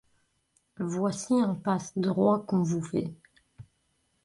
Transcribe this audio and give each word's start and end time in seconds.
Voici 0.79 1.35
un 1.35 1.53
passe-droit 1.53 2.43
qu'on 2.47 2.63
vous 2.63 2.81
fait. 2.81 3.13